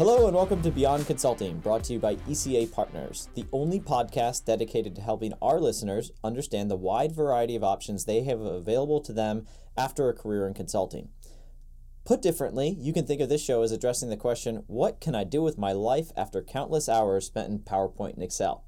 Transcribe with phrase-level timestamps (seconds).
[0.00, 4.46] Hello and welcome to Beyond Consulting, brought to you by ECA Partners, the only podcast
[4.46, 9.12] dedicated to helping our listeners understand the wide variety of options they have available to
[9.12, 11.10] them after a career in consulting.
[12.06, 15.22] Put differently, you can think of this show as addressing the question what can I
[15.22, 18.64] do with my life after countless hours spent in PowerPoint and Excel?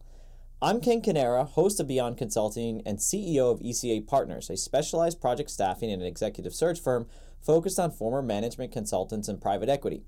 [0.60, 5.48] I'm Ken Kanara, host of Beyond Consulting and CEO of ECA Partners, a specialized project
[5.48, 7.06] staffing and executive search firm
[7.40, 10.04] focused on former management consultants and private equity.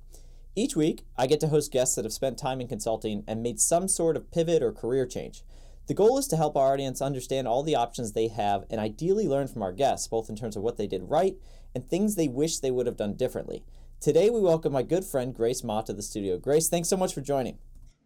[0.56, 3.58] Each week, I get to host guests that have spent time in consulting and made
[3.58, 5.42] some sort of pivot or career change.
[5.88, 9.26] The goal is to help our audience understand all the options they have and ideally
[9.26, 11.34] learn from our guests, both in terms of what they did right
[11.74, 13.64] and things they wish they would have done differently.
[14.00, 16.38] Today, we welcome my good friend Grace Ma to the studio.
[16.38, 17.58] Grace, thanks so much for joining.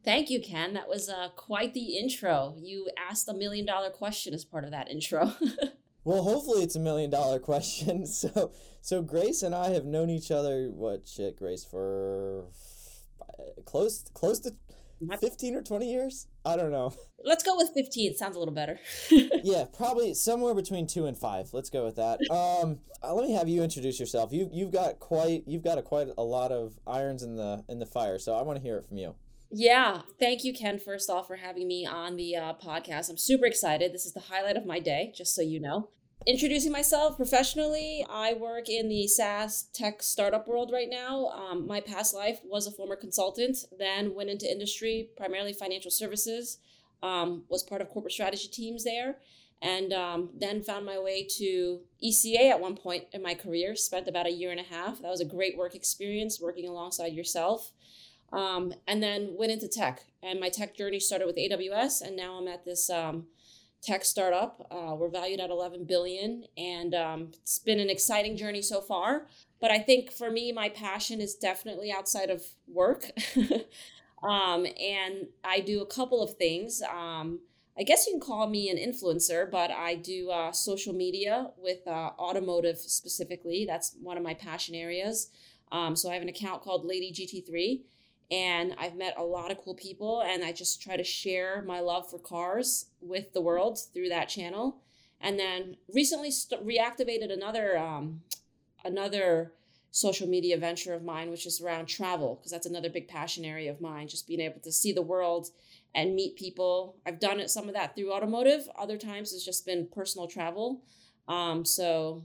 [0.02, 0.73] Thank you, Ken.
[0.73, 2.55] That was uh, quite the intro.
[2.57, 5.35] You asked a million dollar question as part of that intro.
[6.09, 8.07] well, hopefully, it's a million dollar question.
[8.07, 10.71] So, so Grace and I have known each other.
[10.71, 12.47] What shit, Grace, for
[13.66, 14.55] close close to
[15.21, 16.27] 15 or 20 years?
[16.47, 16.95] I don't know.
[17.24, 18.79] Let's go with 15 sounds a little better.
[19.45, 21.51] Yeah probably somewhere between two and five.
[21.52, 22.21] Let's go with that.
[22.30, 24.32] Um uh, let me have you introduce yourself.
[24.32, 27.79] You, you've got quite you've got a quite a lot of irons in the in
[27.79, 29.15] the fire so i want to hear it from you.
[29.51, 30.02] Yeah.
[30.19, 33.10] Thank you ken first off for having me on the uh, podcast.
[33.10, 33.93] I'm super excited.
[33.93, 35.91] This is the highlight of my day just so you know
[36.27, 41.29] Introducing myself professionally, I work in the SaaS tech startup world right now.
[41.29, 46.59] Um, my past life was a former consultant, then went into industry, primarily financial services,
[47.02, 49.16] um, was part of corporate strategy teams there,
[49.63, 53.75] and um, then found my way to ECA at one point in my career.
[53.77, 55.01] Spent about a year and a half.
[55.01, 57.73] That was a great work experience working alongside yourself.
[58.32, 62.35] Um, and then went into tech, and my tech journey started with AWS, and now
[62.35, 63.29] I'm at this um,
[63.82, 64.66] tech startup.
[64.71, 69.26] Uh, we're valued at 11 billion, and um, it's been an exciting journey so far.
[69.60, 73.10] But I think for me, my passion is definitely outside of work,
[74.22, 76.82] um, and I do a couple of things.
[76.82, 77.41] Um,
[77.78, 81.86] I guess you can call me an influencer, but I do uh, social media with
[81.86, 83.64] uh, automotive specifically.
[83.66, 85.30] That's one of my passion areas.
[85.70, 87.82] Um, so I have an account called Lady GT3
[88.31, 91.81] and I've met a lot of cool people and I just try to share my
[91.81, 94.83] love for cars with the world through that channel.
[95.21, 98.22] And then recently st- reactivated another um,
[98.84, 99.53] another
[99.91, 103.71] social media venture of mine, which is around travel, because that's another big passion area
[103.71, 104.06] of mine.
[104.06, 105.49] Just being able to see the world
[105.95, 106.97] and meet people.
[107.06, 108.69] I've done it some of that through automotive.
[108.78, 110.83] Other times it's just been personal travel.
[111.27, 112.25] Um, so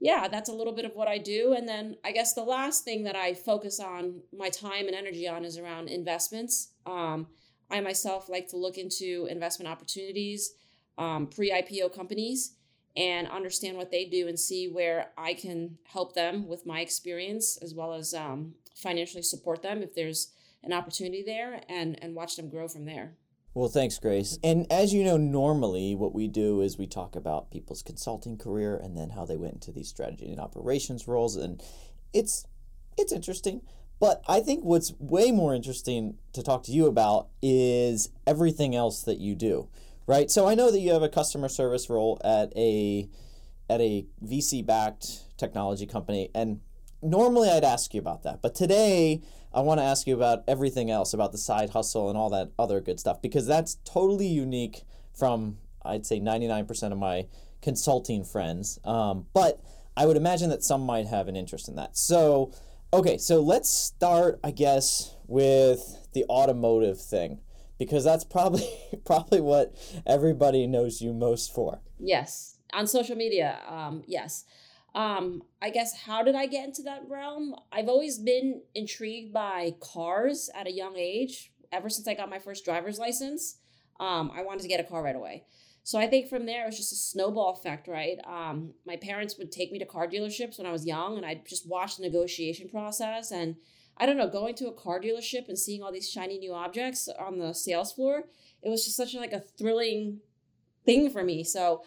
[0.00, 1.54] yeah, that's a little bit of what I do.
[1.54, 5.26] And then I guess the last thing that I focus on my time and energy
[5.26, 6.68] on is around investments.
[6.86, 7.26] Um,
[7.70, 10.52] I myself like to look into investment opportunities,
[10.96, 12.54] um, pre IPO companies,
[12.96, 17.56] and understand what they do and see where I can help them with my experience
[17.58, 20.32] as well as um, financially support them if there's
[20.62, 23.14] an opportunity there and, and watch them grow from there.
[23.58, 24.38] Well, thanks, Grace.
[24.44, 28.76] And as you know, normally what we do is we talk about people's consulting career
[28.76, 31.60] and then how they went into these strategy and operations roles, and
[32.14, 32.46] it's
[32.96, 33.62] it's interesting.
[33.98, 39.02] But I think what's way more interesting to talk to you about is everything else
[39.02, 39.68] that you do,
[40.06, 40.30] right?
[40.30, 43.08] So I know that you have a customer service role at a
[43.68, 46.60] at a VC backed technology company, and
[47.02, 49.20] normally I'd ask you about that, but today
[49.52, 52.50] I want to ask you about everything else about the side hustle and all that
[52.58, 54.82] other good stuff because that's totally unique
[55.16, 57.26] from I'd say 99% of my
[57.62, 58.78] consulting friends.
[58.84, 59.60] Um, but
[59.96, 61.96] I would imagine that some might have an interest in that.
[61.96, 62.52] So,
[62.92, 67.40] okay, so let's start, I guess, with the automotive thing
[67.78, 68.68] because that's probably
[69.04, 69.74] probably what
[70.06, 71.80] everybody knows you most for.
[71.98, 73.58] Yes, on social media.
[73.68, 74.44] Um, yes
[74.98, 77.54] um i guess how did i get into that realm?
[77.70, 82.38] I've always been intrigued by cars at a young age ever since i got my
[82.38, 83.58] first driver's license.
[84.00, 85.44] Um i wanted to get a car right away.
[85.84, 88.18] So i think from there it was just a snowball effect right?
[88.26, 91.46] Um my parents would take me to car dealerships when i was young and i'd
[91.46, 93.56] just watch the negotiation process and
[93.98, 97.08] i don't know going to a car dealership and seeing all these shiny new objects
[97.26, 98.24] on the sales floor
[98.62, 100.20] it was just such like a thrilling
[100.84, 101.44] thing for me.
[101.44, 101.84] So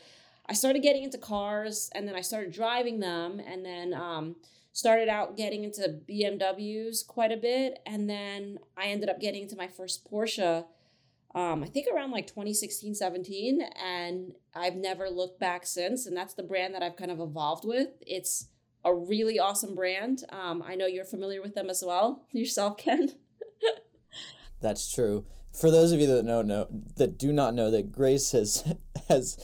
[0.47, 4.35] I started getting into cars and then I started driving them and then um,
[4.73, 7.79] started out getting into BMWs quite a bit.
[7.85, 10.65] And then I ended up getting into my first Porsche,
[11.33, 13.61] um, I think around like 2016, 17.
[13.81, 16.05] And I've never looked back since.
[16.05, 17.89] And that's the brand that I've kind of evolved with.
[18.01, 18.47] It's
[18.83, 20.23] a really awesome brand.
[20.29, 23.11] Um, I know you're familiar with them as well, yourself, Ken.
[24.61, 25.25] that's true.
[25.53, 28.73] For those of you that know, know that do not know that Grace has
[29.09, 29.37] has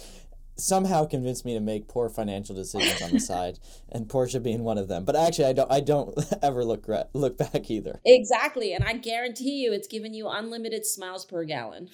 [0.58, 3.60] somehow convinced me to make poor financial decisions on the side,
[3.90, 5.06] and Porsche being one of them.
[5.06, 8.00] But actually, I don't I don't ever look look back either.
[8.06, 11.90] Exactly, and I guarantee you, it's given you unlimited smiles per gallon.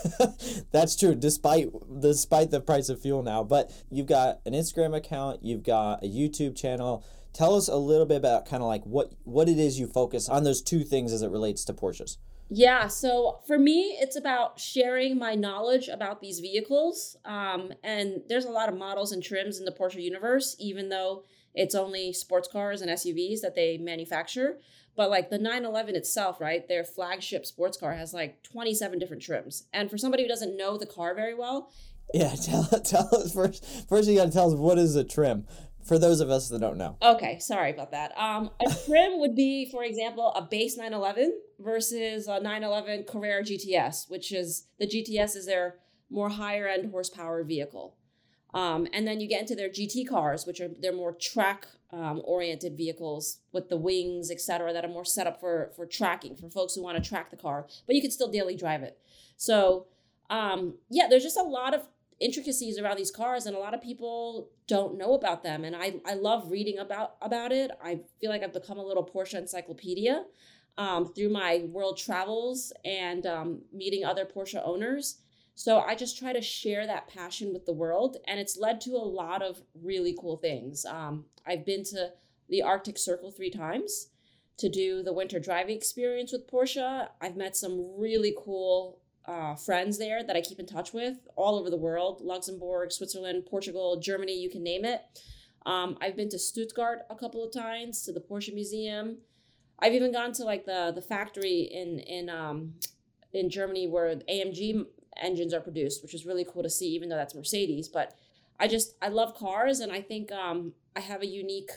[0.72, 1.68] That's true, despite
[2.00, 3.42] despite the price of fuel now.
[3.42, 7.04] But you've got an Instagram account, you've got a YouTube channel.
[7.34, 10.28] Tell us a little bit about kind of like what what it is you focus
[10.28, 12.16] on those two things as it relates to Porsches.
[12.50, 17.16] Yeah, so for me, it's about sharing my knowledge about these vehicles.
[17.24, 21.24] Um, and there's a lot of models and trims in the Porsche universe, even though
[21.54, 24.58] it's only sports cars and SUVs that they manufacture.
[24.96, 26.66] But like the 911 itself, right?
[26.66, 29.64] Their flagship sports car has like 27 different trims.
[29.72, 31.70] And for somebody who doesn't know the car very well,
[32.14, 33.64] yeah, tell, tell us first.
[33.88, 35.46] First, you got to tell us what is a trim
[35.88, 36.96] for those of us that don't know.
[37.02, 38.16] Okay, sorry about that.
[38.16, 44.10] Um, a trim would be, for example, a base 911 versus a 911 Carrera GTS,
[44.10, 45.76] which is the GTS is their
[46.10, 47.96] more higher end horsepower vehicle.
[48.54, 52.20] Um, and then you get into their GT cars, which are their more track um,
[52.24, 56.36] oriented vehicles with the wings, et cetera, that are more set up for for tracking
[56.36, 58.98] for folks who want to track the car, but you can still daily drive it.
[59.36, 59.86] So
[60.30, 61.82] um, yeah, there's just a lot of
[62.20, 65.64] intricacies around these cars and a lot of people don't know about them.
[65.64, 67.72] And I, I love reading about about it.
[67.82, 70.24] I feel like i've become a little porsche encyclopedia
[70.76, 75.18] um, through my world travels and um, meeting other porsche owners.
[75.54, 78.90] So i just try to share that passion with the world and it's led to
[78.90, 80.84] a lot of really cool things.
[80.84, 82.12] Um, i've been to
[82.48, 84.08] the arctic circle three times
[84.58, 87.08] to do the winter driving experience with porsche.
[87.20, 91.58] I've met some really cool uh, friends there that I keep in touch with all
[91.58, 95.02] over the world Luxembourg, Switzerland, Portugal, Germany, you can name it.
[95.66, 99.18] Um, I've been to Stuttgart a couple of times to the Porsche Museum.
[99.78, 102.74] I've even gone to like the the factory in in um,
[103.32, 104.86] in Germany where AMG
[105.20, 107.88] engines are produced, which is really cool to see, even though that's Mercedes.
[107.88, 108.14] But
[108.58, 111.70] I just I love cars, and I think um, I have a unique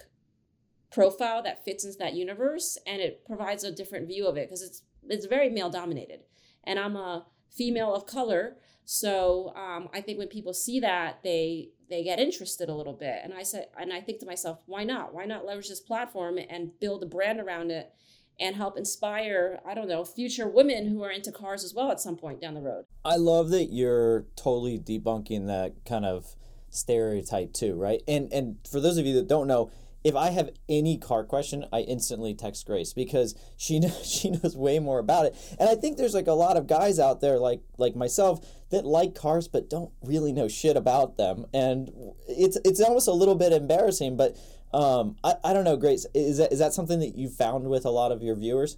[0.91, 4.61] profile that fits into that universe, and it provides a different view of it because
[4.61, 6.21] it's it's very male dominated,
[6.63, 8.57] and I'm a female of color.
[8.85, 13.19] So um, I think when people see that, they they get interested a little bit.
[13.21, 15.13] And I said, and I think to myself, why not?
[15.13, 17.91] Why not leverage this platform and build a brand around it
[18.39, 21.99] and help inspire, I don't know, future women who are into cars as well at
[21.99, 22.85] some point down the road.
[23.03, 26.35] I love that you're totally debunking that kind of
[26.69, 28.01] stereotype too, right?
[28.07, 29.69] And and for those of you that don't know,
[30.03, 34.55] if I have any car question, I instantly text Grace because she knows, she knows
[34.55, 35.55] way more about it.
[35.59, 38.85] And I think there's like a lot of guys out there like like myself that
[38.85, 41.45] like cars but don't really know shit about them.
[41.53, 41.91] And
[42.27, 44.37] it's it's almost a little bit embarrassing, but
[44.73, 47.85] um, I, I don't know, Grace, is that is that something that you found with
[47.85, 48.77] a lot of your viewers?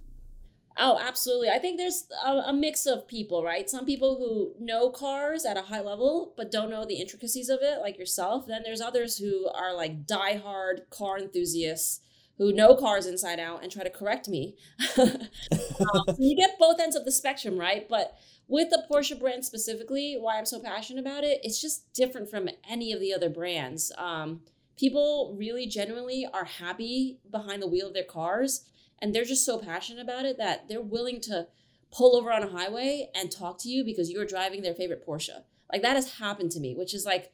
[0.76, 1.50] Oh, absolutely.
[1.50, 3.70] I think there's a, a, mix of people, right?
[3.70, 7.60] Some people who know cars at a high level but don't know the intricacies of
[7.62, 8.46] it, like yourself.
[8.46, 12.00] Then there's others who are like diehard car enthusiasts
[12.38, 14.56] who know cars inside out and try to correct me.
[14.98, 15.18] um,
[15.50, 17.88] so you get both ends of the spectrum, right?
[17.88, 18.18] But
[18.48, 22.48] with the Porsche brand specifically, why I'm so passionate about it, it's just different from
[22.68, 23.92] any of the other brands.
[23.96, 24.40] Um,
[24.76, 28.64] people really genuinely are happy behind the wheel of their cars
[29.04, 31.46] and they're just so passionate about it that they're willing to
[31.92, 35.42] pull over on a highway and talk to you because you're driving their favorite Porsche.
[35.70, 37.30] Like that has happened to me, which is like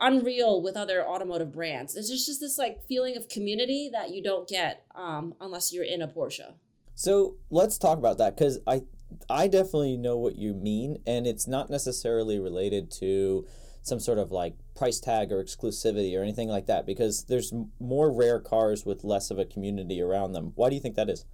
[0.00, 1.94] unreal with other automotive brands.
[1.94, 5.84] It's just, just this like feeling of community that you don't get um, unless you're
[5.84, 6.54] in a Porsche.
[6.96, 8.82] So let's talk about that because I
[9.30, 13.46] I definitely know what you mean, and it's not necessarily related to
[13.82, 18.12] some sort of like price tag or exclusivity or anything like that because there's more
[18.12, 20.52] rare cars with less of a community around them.
[20.54, 21.24] Why do you think that is?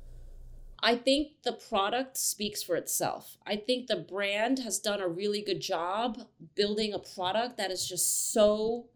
[0.81, 3.37] I think the product speaks for itself.
[3.45, 7.87] I think the brand has done a really good job building a product that is
[7.87, 8.87] just so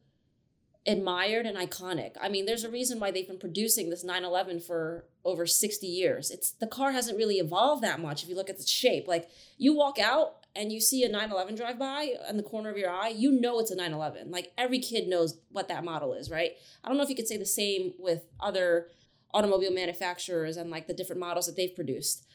[0.86, 2.12] admired and iconic.
[2.20, 6.30] I mean, there's a reason why they've been producing this 911 for over 60 years.
[6.30, 9.06] It's the car hasn't really evolved that much if you look at the shape.
[9.06, 9.28] Like
[9.58, 12.90] you walk out and you see a 911 drive by in the corner of your
[12.90, 14.30] eye, you know it's a 911.
[14.30, 16.52] Like every kid knows what that model is, right?
[16.84, 18.88] I don't know if you could say the same with other
[19.32, 22.26] automobile manufacturers and like the different models that they've produced.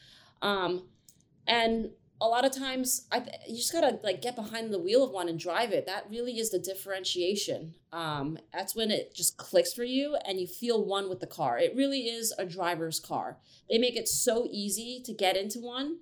[0.42, 0.88] Um,
[1.46, 5.12] and a lot of times, I you just gotta like get behind the wheel of
[5.12, 5.86] one and drive it.
[5.86, 7.74] That really is the differentiation.
[7.92, 11.58] Um, that's when it just clicks for you and you feel one with the car.
[11.58, 13.38] It really is a driver's car.
[13.70, 15.98] They make it so easy to get into one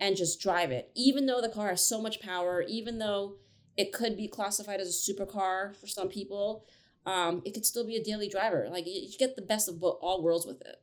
[0.00, 0.90] and just drive it.
[0.94, 3.36] Even though the car has so much power, even though
[3.76, 6.64] it could be classified as a supercar for some people,
[7.06, 8.68] um, it could still be a daily driver.
[8.70, 10.76] Like you get the best of all worlds with it.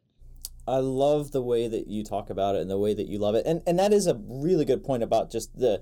[0.67, 3.35] I love the way that you talk about it and the way that you love
[3.35, 5.81] it, and and that is a really good point about just the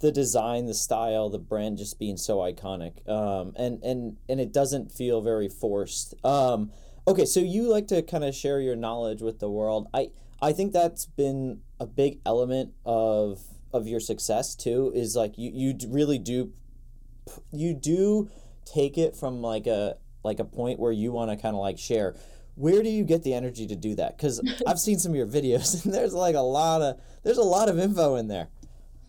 [0.00, 4.52] the design, the style, the brand just being so iconic, um, and and and it
[4.52, 6.14] doesn't feel very forced.
[6.24, 6.72] Um,
[7.06, 9.88] okay, so you like to kind of share your knowledge with the world.
[9.92, 10.10] I
[10.42, 13.40] I think that's been a big element of
[13.72, 14.92] of your success too.
[14.94, 16.52] Is like you you really do
[17.52, 18.28] you do
[18.64, 21.78] take it from like a like a point where you want to kind of like
[21.78, 22.16] share.
[22.56, 24.18] Where do you get the energy to do that?
[24.18, 27.42] Because i've seen some of your videos and there's like a lot of there's a
[27.42, 28.48] lot of info in there.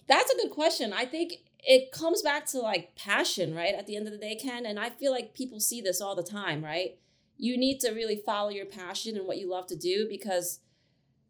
[0.07, 0.93] That's a good question.
[0.93, 4.35] I think it comes back to like passion right at the end of the day
[4.35, 6.99] ken and i feel like people see this all the time right?
[7.37, 10.59] You need to really follow your passion and what you love to do because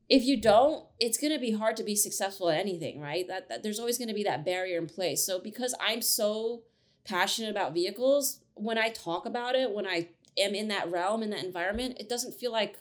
[0.10, 3.28] if you don't it's going to be hard to be successful at anything right?
[3.28, 5.26] That, that there's always going to be that barrier in place.
[5.26, 6.64] So because i'm so
[7.06, 10.08] passionate about vehicles when i talk about it when i
[10.38, 12.78] am in that realm in that environment it doesn't feel like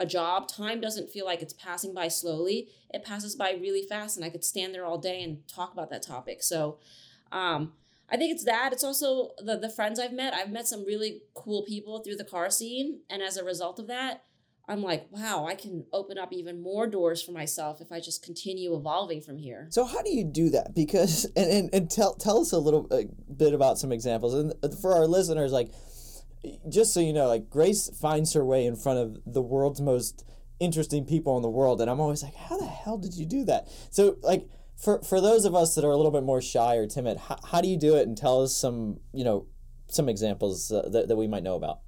[0.00, 0.48] a job.
[0.48, 2.68] Time doesn't feel like it's passing by slowly.
[2.92, 5.90] It passes by really fast and i could stand there all day and talk about
[5.90, 6.42] that topic.
[6.42, 6.78] So
[7.30, 7.74] um,
[8.10, 8.72] i think it's that.
[8.72, 10.34] It's also the, the friends i've met.
[10.34, 13.86] I've met some really cool people through the car scene and as a result of
[13.86, 14.24] that
[14.70, 18.22] I'm like, wow, I can open up even more doors for myself if I just
[18.22, 19.66] continue evolving from here.
[19.70, 20.76] So how do you do that?
[20.76, 22.88] Because and and, and tell tell us a little
[23.36, 25.72] bit about some examples and for our listeners, like
[26.68, 30.24] just so you know, like Grace finds her way in front of the world's most
[30.60, 33.44] interesting people in the world, and I'm always like, how the hell did you do
[33.44, 33.68] that?
[33.90, 34.48] So like.
[34.82, 37.36] For, for those of us that are a little bit more shy or timid, how,
[37.50, 38.08] how do you do it?
[38.08, 39.44] And tell us some, you know,
[39.88, 41.80] some examples uh, that, that we might know about.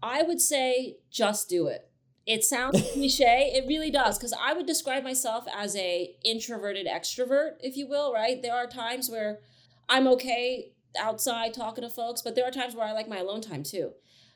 [0.00, 1.90] I would say just do it
[2.26, 3.52] it sounds cliche.
[3.54, 8.12] It really does because I would describe myself as a introverted extrovert, if you will.
[8.12, 8.40] Right?
[8.40, 9.40] There are times where
[9.88, 13.40] I'm okay outside talking to folks, but there are times where I like my alone
[13.40, 13.92] time too.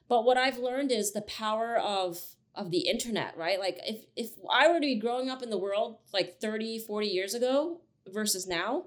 [0.09, 2.21] But what I've learned is the power of
[2.55, 3.61] of the internet, right?
[3.61, 7.07] Like if if I were to be growing up in the world like 30, 40
[7.07, 8.87] years ago versus now,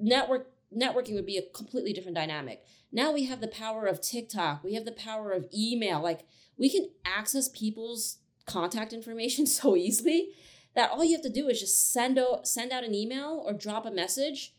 [0.00, 2.64] network networking would be a completely different dynamic.
[2.92, 6.26] Now we have the power of TikTok, we have the power of email, like
[6.58, 10.30] we can access people's contact information so easily
[10.74, 13.52] that all you have to do is just send out send out an email or
[13.52, 14.54] drop a message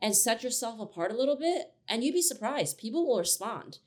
[0.00, 2.78] and set yourself apart a little bit and you'd be surprised.
[2.78, 3.78] People will respond.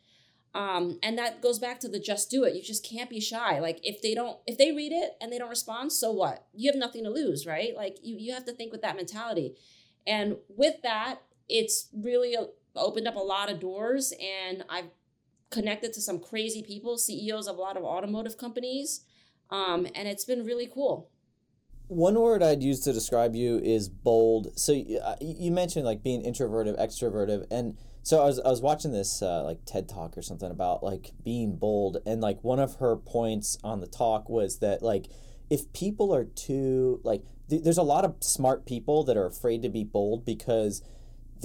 [0.54, 2.56] Um, and that goes back to the just do it.
[2.56, 3.60] You just can't be shy.
[3.60, 6.48] Like if they don't if they read it and they don't respond so what?
[6.54, 7.76] You have nothing to lose right?
[7.76, 9.56] Like you, you have to think with that mentality.
[10.08, 12.36] And with that it's really
[12.76, 14.90] opened up a lot of doors and i've
[15.50, 19.02] connected to some crazy people, CEOs of a lot of automotive companies.
[19.50, 21.10] Um, and it's been really cool.
[21.88, 24.58] One word I'd use to describe you is bold.
[24.58, 28.92] So uh, you mentioned like being introverted, extroverted, and so I was I was watching
[28.92, 32.76] this uh, like TED talk or something about like being bold, and like one of
[32.78, 35.08] her points on the talk was that like
[35.52, 39.62] if people are too like th- there's a lot of smart people that are afraid
[39.62, 40.82] to be bold because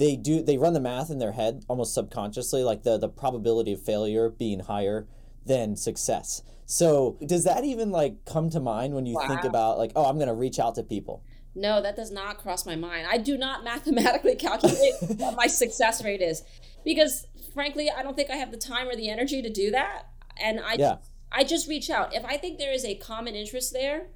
[0.01, 3.71] they do they run the math in their head almost subconsciously like the the probability
[3.71, 5.07] of failure being higher
[5.45, 6.41] than success.
[6.65, 9.27] So does that even like come to mind when you wow.
[9.27, 11.23] think about like oh i'm going to reach out to people?
[11.53, 13.05] No that does not cross my mind.
[13.09, 16.43] I do not mathematically calculate what my success rate is
[16.83, 20.07] because frankly i don't think i have the time or the energy to do that.
[20.41, 20.95] And i yeah.
[21.31, 22.15] i just reach out.
[22.15, 24.07] If i think there is a common interest there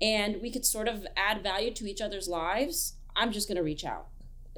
[0.00, 3.62] and we could sort of add value to each other's lives i'm just going to
[3.62, 4.08] reach out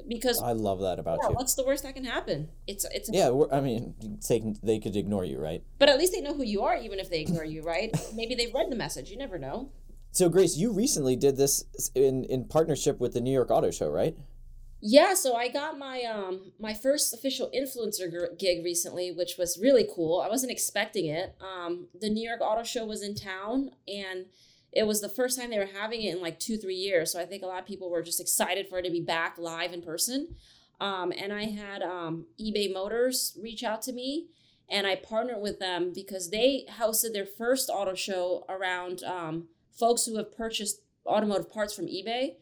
[0.07, 1.35] because I love that about yeah, you.
[1.35, 2.49] What's the worst that can happen?
[2.67, 3.31] It's it's yeah.
[3.51, 3.95] I mean,
[4.27, 5.63] they can, they could ignore you, right?
[5.79, 7.95] But at least they know who you are, even if they ignore you, right?
[8.13, 9.09] Maybe they've read the message.
[9.09, 9.71] You never know.
[10.11, 11.63] So, Grace, you recently did this
[11.93, 14.17] in in partnership with the New York Auto Show, right?
[14.79, 19.87] Yeah, so I got my um my first official influencer gig recently, which was really
[19.93, 20.21] cool.
[20.21, 21.35] I wasn't expecting it.
[21.41, 24.25] Um, the New York Auto Show was in town, and
[24.71, 27.11] it was the first time they were having it in like two, three years.
[27.11, 29.37] So I think a lot of people were just excited for it to be back
[29.37, 30.35] live in person.
[30.79, 34.27] Um, and I had um, eBay Motors reach out to me
[34.69, 40.05] and I partnered with them because they hosted their first auto show around um, folks
[40.05, 42.35] who have purchased automotive parts from eBay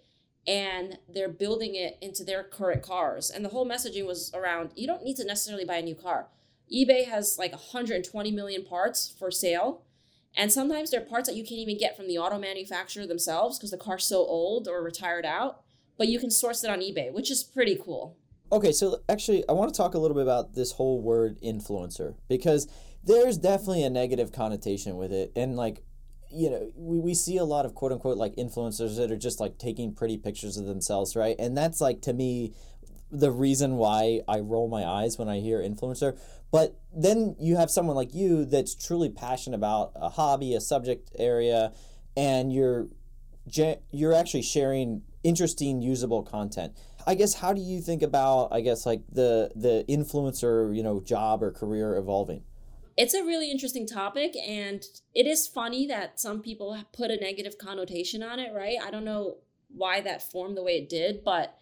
[0.47, 3.29] and they're building it into their current cars.
[3.29, 6.27] And the whole messaging was around you don't need to necessarily buy a new car.
[6.73, 9.83] eBay has like 120 million parts for sale
[10.37, 13.57] and sometimes there are parts that you can't even get from the auto manufacturer themselves
[13.57, 15.61] because the car's so old or retired out,
[15.97, 18.17] but you can source it on eBay, which is pretty cool.
[18.51, 22.15] Okay, so actually, I want to talk a little bit about this whole word influencer
[22.27, 22.67] because
[23.03, 25.31] there's definitely a negative connotation with it.
[25.35, 25.83] And like,
[26.31, 29.39] you know, we, we see a lot of quote unquote like influencers that are just
[29.39, 31.35] like taking pretty pictures of themselves, right?
[31.39, 32.53] And that's like to me
[33.11, 36.17] the reason why I roll my eyes when I hear influencer.
[36.55, 41.11] But then you have someone like you that's truly passionate about a hobby, a subject
[41.19, 41.73] area,
[42.15, 42.87] and you're
[43.91, 46.77] you're actually sharing interesting, usable content.
[47.05, 51.01] I guess how do you think about I guess like the the influencer, you know,
[51.01, 52.43] job or career evolving?
[52.95, 54.81] It's a really interesting topic and
[55.13, 58.77] it is funny that some people put a negative connotation on it, right?
[58.81, 61.59] I don't know why that formed the way it did, but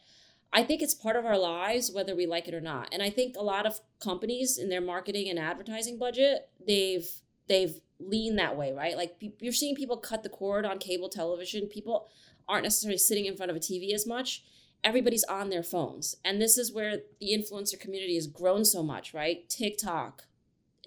[0.54, 2.90] I think it's part of our lives whether we like it or not.
[2.92, 7.10] And I think a lot of companies in their marketing and advertising budget, they've
[7.48, 8.96] they've leaned that way, right?
[8.96, 11.68] Like you're seeing people cut the cord on cable television.
[11.68, 12.08] People
[12.48, 14.44] aren't necessarily sitting in front of a TV as much.
[14.84, 16.18] Everybody's on their phones.
[16.24, 19.50] And this is where the influencer community has grown so much, right?
[19.50, 20.24] TikTok,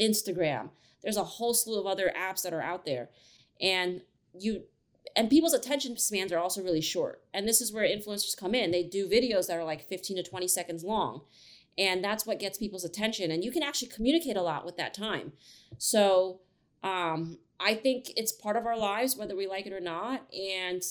[0.00, 0.70] Instagram.
[1.02, 3.08] There's a whole slew of other apps that are out there.
[3.61, 4.02] And
[4.38, 4.64] you
[5.16, 7.23] and people's attention spans are also really short.
[7.32, 8.70] And this is where influencers come in.
[8.70, 11.23] They do videos that are like 15 to 20 seconds long.
[11.78, 13.30] And that's what gets people's attention.
[13.30, 15.32] And you can actually communicate a lot with that time.
[15.78, 16.40] So
[16.82, 20.26] um, I think it's part of our lives, whether we like it or not.
[20.35, 20.82] And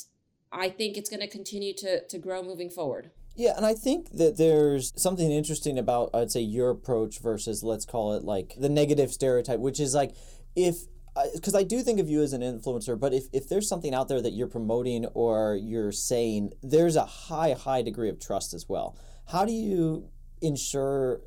[0.52, 3.12] I think it's going to continue to to grow moving forward.
[3.36, 7.86] Yeah, and I think that there's something interesting about I'd say your approach versus let's
[7.86, 10.16] call it like the negative stereotype, which is like
[10.56, 10.86] if
[11.34, 14.08] because I do think of you as an influencer, but if, if there's something out
[14.08, 18.68] there that you're promoting or you're saying, there's a high, high degree of trust as
[18.68, 18.98] well.
[19.28, 20.10] How do you
[20.42, 21.22] ensure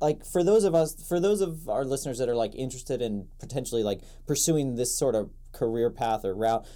[0.00, 3.28] like for those of us for those of our listeners that are like interested in
[3.38, 6.66] potentially like pursuing this sort of career path or route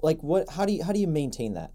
[0.00, 1.72] like what how do you how do you maintain that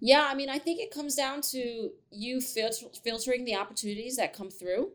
[0.00, 4.32] yeah i mean i think it comes down to you filter, filtering the opportunities that
[4.32, 4.90] come through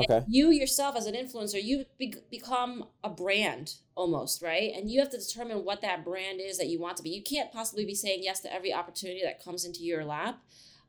[0.00, 0.24] okay.
[0.28, 4.72] you yourself as an influencer you be- become a brand almost right?
[4.74, 7.10] And you have to determine what that brand is that you want to be.
[7.10, 10.42] You can't possibly be saying yes to every opportunity that comes into your lap.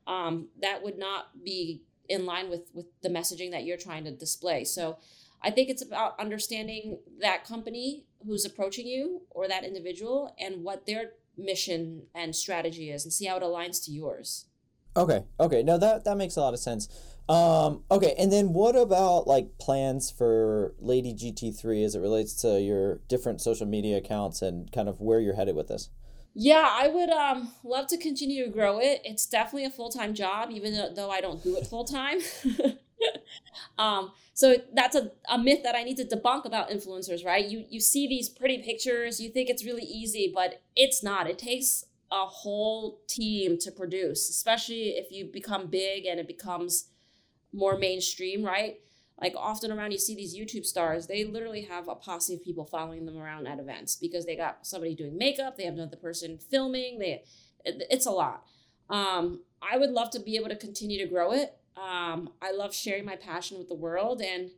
[0.07, 4.11] Um, that would not be in line with with the messaging that you're trying to
[4.11, 4.63] display.
[4.63, 4.97] So
[5.43, 10.85] i think it's about understanding that company who's approaching you or that individual and what
[10.85, 14.45] their mission and strategy is and see how it aligns to yours.
[14.95, 15.23] Okay.
[15.39, 15.63] Okay.
[15.63, 16.87] No that that makes a lot of sense
[17.29, 22.59] um, okay and then what about like plans for lady gt3 as it relates to
[22.59, 25.89] your different social media accounts and kind of where you're headed with this
[26.33, 29.01] yeah, I would um love to continue to grow it.
[29.03, 32.19] It's definitely a full-time job, even though I don't do it full-time.
[33.77, 37.45] um, so that's a, a myth that I need to debunk about influencers, right?
[37.45, 41.29] You you see these pretty pictures, you think it's really easy, but it's not.
[41.29, 46.90] It takes a whole team to produce, especially if you become big and it becomes
[47.53, 48.77] more mainstream, right?
[49.21, 52.65] like often around you see these youtube stars they literally have a posse of people
[52.65, 56.37] following them around at events because they got somebody doing makeup they have another person
[56.37, 57.23] filming they
[57.63, 58.43] it's a lot
[58.89, 62.73] um, i would love to be able to continue to grow it um, i love
[62.73, 64.49] sharing my passion with the world and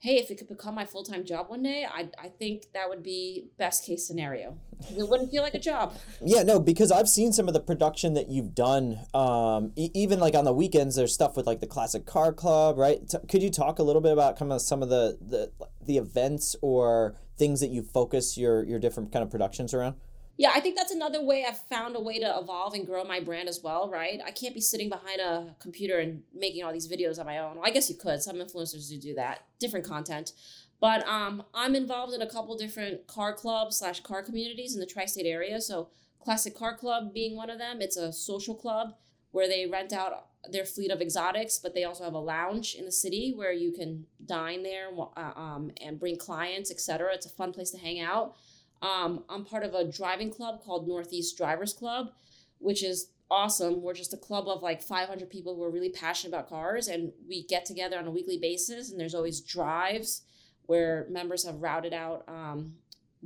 [0.00, 2.88] hey, if it could become my full time job one day, I, I think that
[2.88, 4.58] would be best case scenario.
[4.96, 5.96] It wouldn't feel like a job.
[6.22, 8.98] Yeah, no, because I've seen some of the production that you've done.
[9.14, 12.76] Um, e- even like on the weekends, there's stuff with like the Classic Car Club,
[12.76, 13.08] right?
[13.08, 15.50] T- could you talk a little bit about kind of some of the, the
[15.84, 19.96] the events or things that you focus your your different kind of productions around?
[20.38, 23.20] Yeah, I think that's another way I've found a way to evolve and grow my
[23.20, 24.20] brand as well, right?
[24.24, 27.56] I can't be sitting behind a computer and making all these videos on my own.
[27.56, 28.20] Well, I guess you could.
[28.22, 30.32] Some influencers do do that, different content.
[30.78, 34.86] But um, I'm involved in a couple different car clubs slash car communities in the
[34.86, 35.60] tri-state area.
[35.60, 35.88] So
[36.20, 37.80] Classic Car Club being one of them.
[37.80, 38.94] It's a social club
[39.30, 42.84] where they rent out their fleet of exotics, but they also have a lounge in
[42.84, 47.14] the city where you can dine there uh, um, and bring clients, etc.
[47.14, 48.36] It's a fun place to hang out.
[48.82, 52.10] Um, I'm part of a driving club called Northeast Drivers Club,
[52.58, 53.82] which is awesome.
[53.82, 57.12] We're just a club of like 500 people who are really passionate about cars, and
[57.28, 58.90] we get together on a weekly basis.
[58.90, 60.22] And there's always drives
[60.66, 62.74] where members have routed out um,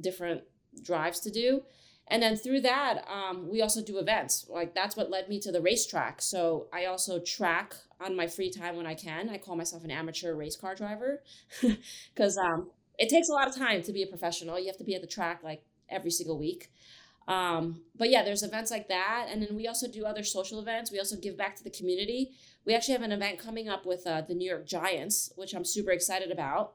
[0.01, 0.43] different
[0.83, 1.63] drives to do.
[2.11, 4.47] And then through that, um, we also do events.
[4.49, 6.21] Like that's what led me to the racetrack.
[6.21, 9.29] So I also track on my free time when I can.
[9.29, 11.23] I call myself an amateur race car driver
[12.15, 14.61] because um, it takes a lot of time to be a professional.
[14.61, 16.71] You have to be at the track like every single week.
[17.27, 20.91] Um, but yeah, there's events like that, and then we also do other social events.
[20.93, 22.33] We also give back to the community.
[22.67, 25.65] We actually have an event coming up with uh, the New York Giants, which I'm
[25.65, 26.75] super excited about,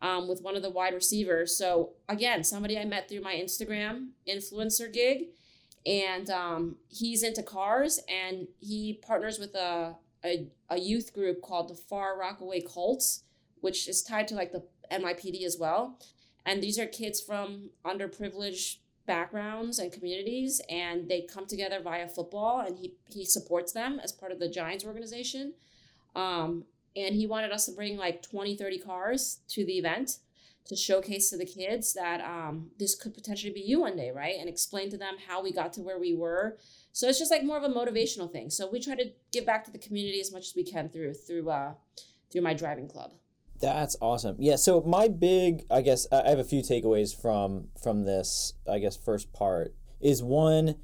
[0.00, 1.56] um, with one of the wide receivers.
[1.56, 5.28] So again, somebody I met through my Instagram influencer gig,
[5.86, 11.68] and um, he's into cars, and he partners with a, a a youth group called
[11.68, 13.24] the Far Rockaway Colts,
[13.60, 15.98] which is tied to like the NYPD as well.
[16.46, 22.60] And these are kids from underprivileged backgrounds and communities, and they come together via football,
[22.60, 25.54] and he, he supports them as part of the Giants organization.
[26.14, 26.64] Um,
[26.96, 30.18] and he wanted us to bring like 20, 30 cars to the event
[30.66, 34.36] to showcase to the kids that um, this could potentially be you one day, right?
[34.38, 36.56] And explain to them how we got to where we were.
[36.92, 38.48] So it's just like more of a motivational thing.
[38.50, 41.14] So we try to give back to the community as much as we can through
[41.14, 41.74] through uh,
[42.30, 43.12] through my driving club.
[43.60, 44.36] That's awesome.
[44.38, 44.56] Yeah.
[44.56, 48.54] So my big, I guess, I have a few takeaways from from this.
[48.70, 50.76] I guess first part is one,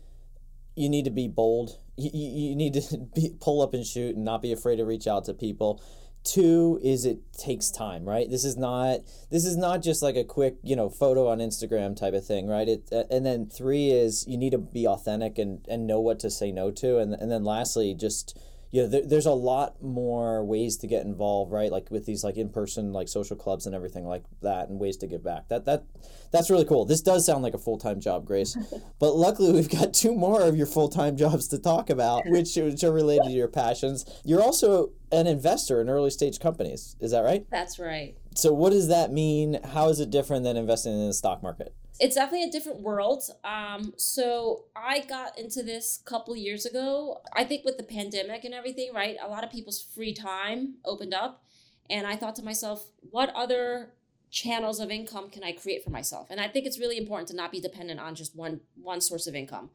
[0.77, 1.79] you need to be bold.
[1.97, 5.07] You, you need to be, pull up and shoot and not be afraid to reach
[5.07, 5.83] out to people
[6.23, 10.25] two is it takes time right this is not this is not just like a
[10.25, 14.27] quick you know photo on instagram type of thing right it and then three is
[14.27, 17.31] you need to be authentic and and know what to say no to and, and
[17.31, 18.39] then lastly just
[18.71, 21.73] you know, there, there's a lot more ways to get involved, right?
[21.73, 24.97] Like with these like in person like social clubs and everything like that, and ways
[24.99, 25.49] to give back.
[25.49, 25.85] That that
[26.31, 26.85] that's really cool.
[26.85, 28.57] This does sound like a full time job, Grace,
[29.01, 32.55] but luckily we've got two more of your full time jobs to talk about, which
[32.57, 34.05] which are related to your passions.
[34.25, 36.97] You're also an investor in early stage companies.
[37.01, 37.45] Is that right?
[37.51, 38.17] That's right.
[38.37, 39.59] So what does that mean?
[39.73, 41.75] How is it different than investing in the stock market?
[42.01, 43.23] It's definitely a different world.
[43.45, 47.21] Um, so I got into this couple years ago.
[47.35, 49.17] I think with the pandemic and everything, right?
[49.23, 51.45] A lot of people's free time opened up,
[51.91, 53.93] and I thought to myself, what other
[54.31, 56.29] channels of income can I create for myself?
[56.31, 59.27] And I think it's really important to not be dependent on just one one source
[59.27, 59.71] of income.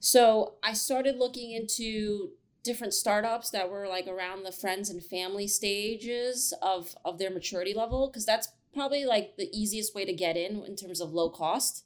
[0.00, 2.30] So I started looking into
[2.62, 7.74] different startups that were like around the friends and family stages of of their maturity
[7.74, 8.48] level because that's
[8.78, 11.84] probably like the easiest way to get in in terms of low cost.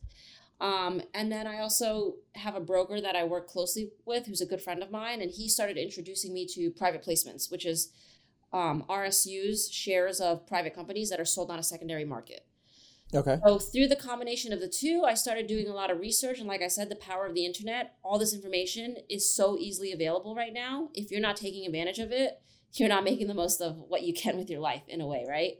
[0.60, 4.46] Um, and then I also have a broker that I work closely with who's a
[4.46, 7.92] good friend of mine, and he started introducing me to private placements, which is
[8.52, 12.46] um, RSUs, shares of private companies that are sold on a secondary market.
[13.14, 13.38] Okay.
[13.44, 16.48] So through the combination of the two, I started doing a lot of research, and
[16.48, 20.34] like I said, the power of the internet, all this information is so easily available
[20.34, 20.90] right now.
[20.94, 22.40] If you're not taking advantage of it,
[22.74, 25.26] you're not making the most of what you can with your life in a way,
[25.28, 25.54] right?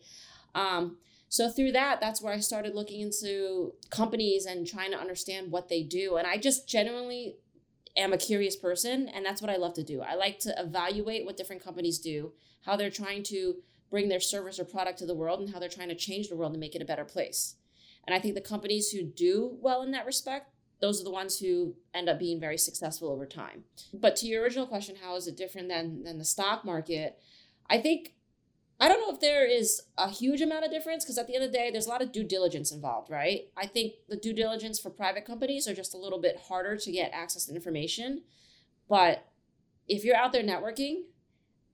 [0.55, 0.99] Um,
[1.33, 5.71] so through that, that's where I started looking into companies and trying to understand what
[5.71, 6.16] they do.
[6.16, 7.37] And I just genuinely
[7.97, 10.03] am a curious person, and that's what I love to do.
[10.03, 12.33] I like to evaluate what different companies do,
[12.66, 13.55] how they're trying to
[13.90, 16.37] bring their service or product to the world, and how they're trying to change the
[16.37, 17.55] world and make it a better place.
[18.07, 20.51] And I think the companies who do well in that respect,
[20.83, 23.64] those are the ones who end up being very successful over time.
[23.95, 27.18] But to your original question, how is it different than than the stock market?
[27.71, 28.12] I think
[28.83, 31.45] I don't know if there is a huge amount of difference because at the end
[31.45, 33.42] of the day, there's a lot of due diligence involved, right?
[33.57, 36.90] I think the due diligence for private companies are just a little bit harder to
[36.90, 38.23] get access to information.
[38.88, 39.25] But
[39.87, 41.03] if you're out there networking,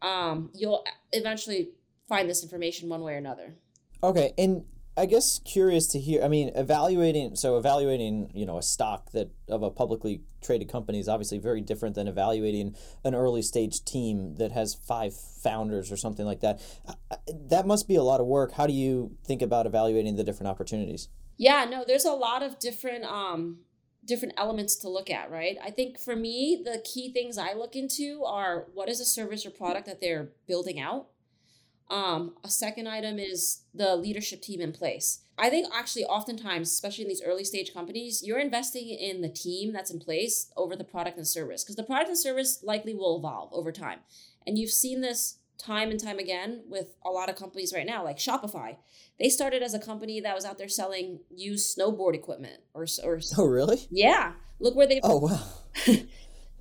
[0.03, 1.71] um, you'll eventually
[2.11, 3.55] find this information one way or another.
[4.03, 4.35] Okay.
[4.37, 4.67] And
[4.99, 6.25] I guess curious to hear.
[6.25, 10.99] I mean, evaluating so evaluating you know a stock that of a publicly traded company
[10.99, 15.97] is obviously very different than evaluating an early stage team that has five founders or
[15.97, 16.61] something like that.
[17.29, 18.53] That must be a lot of work.
[18.53, 21.09] How do you think about evaluating the different opportunities?
[21.37, 23.59] Yeah, no, there's a lot of different um
[24.05, 25.57] different elements to look at, right?
[25.63, 29.47] I think for me, the key things I look into are what is a service
[29.47, 31.09] or product that they're building out
[31.91, 35.21] um, a second item is the leadership team in place.
[35.39, 39.73] I think actually, oftentimes, especially in these early stage companies, you're investing in the team
[39.73, 43.17] that's in place over the product and service because the product and service likely will
[43.17, 44.01] evolve over time.
[44.47, 48.05] And you've seen this time and time again with a lot of companies right now,
[48.05, 48.77] like Shopify.
[49.19, 53.21] They started as a company that was out there selling used snowboard equipment or, or
[53.37, 55.45] oh really yeah look where they oh wow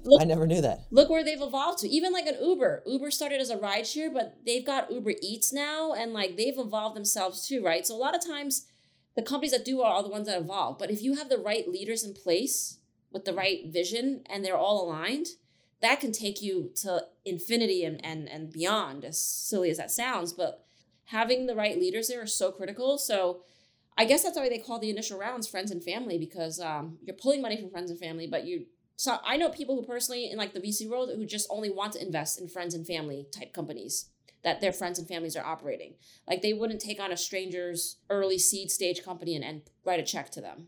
[0.08, 0.86] Look, I never knew that.
[0.90, 1.90] Look where they've evolved to.
[1.90, 2.84] Even like an Uber.
[2.86, 6.96] Uber started as a rideshare, but they've got Uber Eats now, and like they've evolved
[6.96, 7.86] themselves too, right?
[7.86, 8.68] So a lot of times,
[9.16, 10.80] the companies that do are the ones that evolve.
[10.80, 12.78] But if you have the right leaders in place
[13.12, 15.28] with the right vision and they're all aligned,
[15.82, 19.04] that can take you to infinity and and and beyond.
[19.04, 20.64] As silly as that sounds, but
[21.06, 22.98] having the right leaders there is so critical.
[22.98, 23.44] So.
[24.00, 27.16] I guess that's why they call the initial rounds friends and family because um, you're
[27.16, 28.68] pulling money from friends and family, but you
[28.98, 31.94] so I know people who personally in like the VC world who just only want
[31.94, 34.10] to invest in friends and family type companies
[34.44, 35.94] that their friends and families are operating.
[36.28, 40.04] Like they wouldn't take on a stranger's early seed stage company and, and write a
[40.04, 40.68] check to them.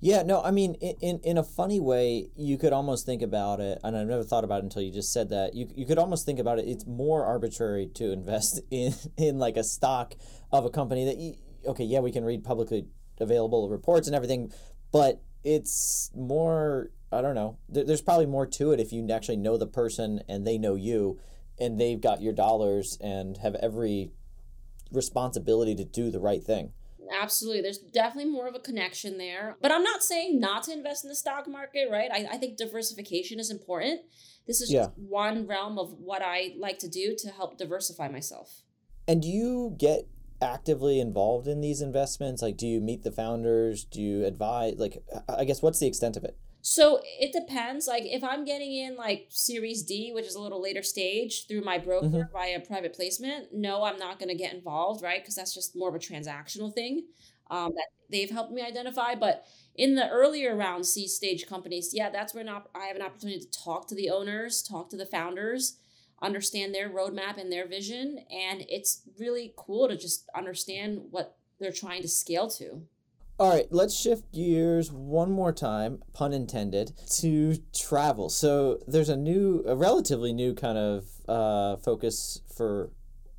[0.00, 3.80] Yeah, no, I mean, in, in a funny way, you could almost think about it,
[3.82, 5.54] and I've never thought about it until you just said that.
[5.54, 9.56] You, you could almost think about it, it's more arbitrary to invest in, in like
[9.56, 10.14] a stock
[10.52, 11.34] of a company that, you,
[11.66, 12.86] okay, yeah, we can read publicly
[13.18, 14.52] available reports and everything,
[14.92, 17.58] but it's more I don't know.
[17.68, 21.18] There's probably more to it if you actually know the person and they know you,
[21.58, 24.12] and they've got your dollars and have every
[24.92, 26.72] responsibility to do the right thing.
[27.10, 27.62] Absolutely.
[27.62, 29.56] There's definitely more of a connection there.
[29.62, 32.10] But I'm not saying not to invest in the stock market, right?
[32.12, 34.02] I, I think diversification is important.
[34.46, 34.88] This is yeah.
[34.96, 38.62] one realm of what I like to do to help diversify myself.
[39.06, 40.06] And do you get
[40.40, 42.42] actively involved in these investments?
[42.42, 43.84] Like, do you meet the founders?
[43.84, 44.74] Do you advise?
[44.76, 46.36] Like, I guess what's the extent of it?
[46.60, 47.86] So it depends.
[47.86, 51.62] Like if I'm getting in like Series D, which is a little later stage, through
[51.62, 52.32] my broker mm-hmm.
[52.32, 55.22] via private placement, no, I'm not going to get involved, right?
[55.22, 57.04] Because that's just more of a transactional thing
[57.50, 59.14] um, that they've helped me identify.
[59.14, 59.44] But
[59.74, 63.40] in the earlier round seed stage companies, yeah, that's where op- I have an opportunity
[63.40, 65.76] to talk to the owners, talk to the founders,
[66.20, 71.72] understand their roadmap and their vision, and it's really cool to just understand what they're
[71.72, 72.82] trying to scale to.
[73.40, 78.28] All right, let's shift gears one more time, pun intended, to travel.
[78.30, 82.90] So there's a new, a relatively new kind of uh, focus for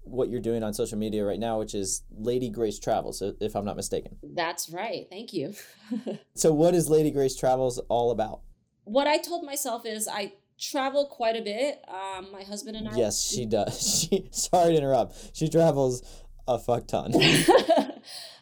[0.04, 3.66] what you're doing on social media right now, which is Lady Grace Travels, if I'm
[3.66, 4.16] not mistaken.
[4.24, 5.06] That's right.
[5.10, 5.54] Thank you.
[6.34, 8.40] so, what is Lady Grace Travels all about?
[8.86, 11.84] What I told myself is I travel quite a bit.
[11.90, 12.96] Um, my husband and I.
[12.96, 14.08] Yes, she does.
[14.10, 15.36] She sorry to interrupt.
[15.36, 16.04] She travels
[16.48, 17.12] a fuck ton.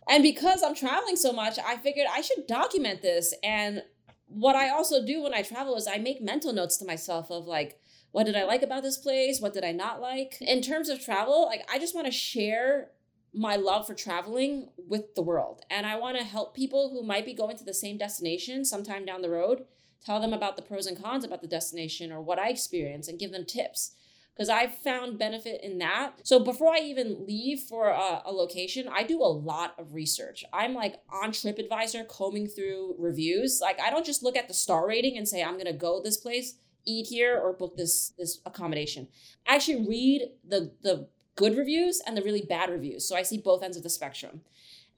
[0.10, 3.34] and because I'm traveling so much, I figured I should document this.
[3.44, 3.84] And
[4.28, 7.46] what I also do when I travel is I make mental notes to myself of
[7.46, 7.80] like,
[8.12, 9.42] what did I like about this place?
[9.42, 10.38] What did I not like?
[10.42, 12.92] In terms of travel, like I just want to share
[13.34, 15.62] my love for traveling with the world.
[15.70, 19.06] And I want to help people who might be going to the same destination sometime
[19.06, 19.66] down the road,
[20.04, 23.20] tell them about the pros and cons about the destination or what I experience and
[23.20, 23.96] give them tips
[24.38, 26.20] because I've found benefit in that.
[26.24, 30.46] So before I even leave for a, a, location, I do a lot of research.
[30.54, 33.60] I'm like on TripAdvisor combing through reviews.
[33.62, 36.18] Like I don't just look at the star rating and say I'm gonna go this
[36.18, 39.08] place, eat here, or book this this accommodation.
[39.48, 43.08] I actually read the the good reviews and the really bad reviews.
[43.08, 44.42] So I see both ends of the spectrum.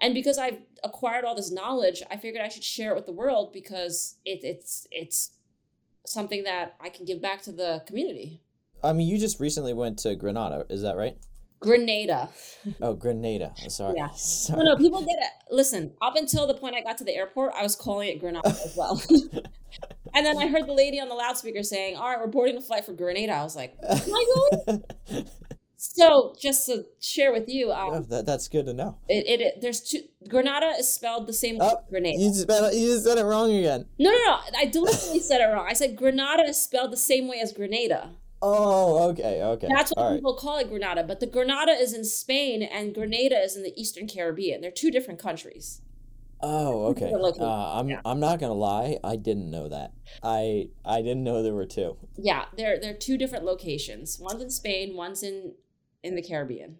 [0.01, 3.11] And because I've acquired all this knowledge, I figured I should share it with the
[3.13, 5.31] world because it, it's it's
[6.05, 8.41] something that I can give back to the community.
[8.83, 11.17] I mean, you just recently went to Granada, is that right?
[11.59, 12.29] Grenada.
[12.81, 13.53] Oh, Grenada.
[13.67, 13.95] Sorry.
[13.97, 14.09] Yeah.
[14.11, 14.63] Sorry.
[14.63, 15.53] No, no, people get it.
[15.53, 18.47] Listen, up until the point I got to the airport, I was calling it Grenada
[18.47, 19.01] as well.
[20.13, 22.61] and then I heard the lady on the loudspeaker saying, All right, we're boarding a
[22.61, 23.33] flight for Grenada.
[23.33, 25.29] I was like, Oh my God.
[25.75, 28.97] so just to share with you, um, oh, that, that's good to know.
[29.09, 30.03] It, it, it, there's two.
[30.29, 32.17] Granada is spelled the same oh, Grenada.
[32.17, 33.85] You just, you just said it wrong again.
[33.99, 34.39] No, no, no.
[34.57, 35.65] I deliberately said it wrong.
[35.67, 38.11] I said Granada is spelled the same way as Grenada.
[38.41, 39.67] Oh, okay, okay.
[39.69, 40.39] That's what All people right.
[40.39, 44.07] call it Granada, but the Granada is in Spain and Grenada is in the Eastern
[44.07, 44.61] Caribbean.
[44.61, 45.81] They're two different countries.
[46.41, 47.11] Oh, okay.
[47.13, 47.99] Uh, I'm yeah.
[48.05, 49.91] I'm not gonna lie, I didn't know that.
[50.23, 51.97] I I didn't know there were two.
[52.15, 54.19] Yeah, they're they're two different locations.
[54.19, 55.55] One's in Spain, one's in
[56.01, 56.77] in the Caribbean.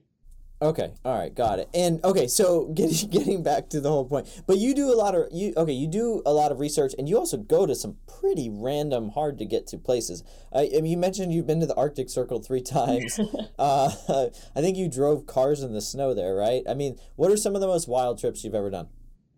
[0.62, 1.69] Okay, all right, got it.
[1.74, 5.15] And okay, so getting getting back to the whole point, but you do a lot
[5.15, 7.95] of you okay, you do a lot of research, and you also go to some
[8.19, 10.24] pretty random, hard to get to places.
[10.54, 13.19] I, I mean, you mentioned you've been to the Arctic Circle three times.
[13.60, 13.91] uh,
[14.56, 16.63] I think you drove cars in the snow there, right?
[16.67, 18.89] I mean, what are some of the most wild trips you've ever done?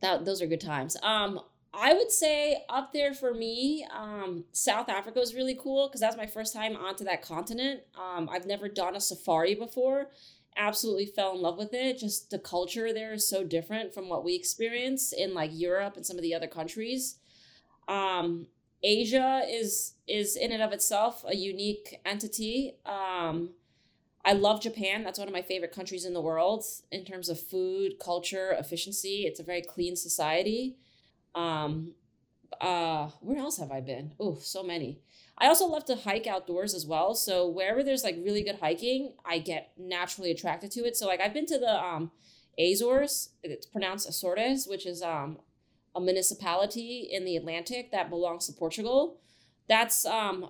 [0.01, 0.97] That those are good times.
[1.03, 1.39] Um,
[1.73, 6.17] I would say up there for me, um, South Africa was really cool because that's
[6.17, 7.81] my first time onto that continent.
[7.95, 10.07] Um, I've never done a safari before
[10.57, 11.99] absolutely fell in love with it.
[11.99, 16.05] Just the culture there is so different from what we experience in like Europe and
[16.05, 17.17] some of the other countries.
[17.87, 18.47] Um,
[18.83, 22.75] Asia is is in and of itself a unique entity.
[22.85, 23.51] Um,
[24.23, 25.03] I love Japan.
[25.03, 29.25] That's one of my favorite countries in the world in terms of food, culture, efficiency.
[29.25, 30.77] It's a very clean society.
[31.33, 31.93] Um,
[32.59, 34.13] uh, where else have I been?
[34.19, 34.99] Oh, so many.
[35.41, 37.15] I also love to hike outdoors as well.
[37.15, 40.95] So wherever there's like really good hiking, I get naturally attracted to it.
[40.95, 42.11] So like I've been to the um,
[42.59, 45.39] Azores, it's pronounced Azores, which is um,
[45.95, 49.19] a municipality in the Atlantic that belongs to Portugal.
[49.67, 50.49] That's um,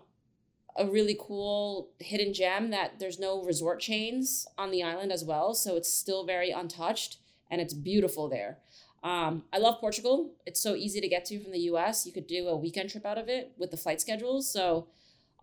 [0.75, 5.53] a really cool hidden gem that there's no resort chains on the island as well.
[5.53, 7.17] So it's still very untouched
[7.49, 8.57] and it's beautiful there.
[9.03, 10.31] Um, I love Portugal.
[10.45, 12.05] It's so easy to get to from the US.
[12.05, 14.51] You could do a weekend trip out of it with the flight schedules.
[14.51, 14.87] So,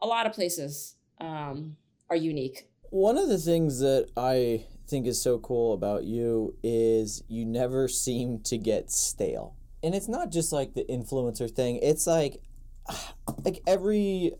[0.00, 1.76] a lot of places um,
[2.08, 2.68] are unique.
[2.90, 7.88] One of the things that I think is so cool about you is you never
[7.88, 9.56] seem to get stale.
[9.82, 11.80] And it's not just like the influencer thing.
[11.82, 12.40] It's like
[13.44, 14.32] like every